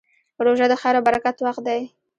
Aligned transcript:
روژه 0.45 0.65
د 0.69 0.73
خیر 0.81 0.95
او 0.97 1.03
برکت 1.07 1.35
وخت 1.45 1.61
دی. 1.67 1.81